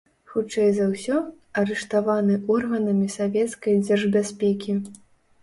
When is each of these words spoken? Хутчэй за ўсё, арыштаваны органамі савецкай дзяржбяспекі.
Хутчэй 0.29 0.69
за 0.77 0.87
ўсё, 0.93 1.17
арыштаваны 1.63 2.39
органамі 2.55 3.07
савецкай 3.17 3.79
дзяржбяспекі. 3.85 4.73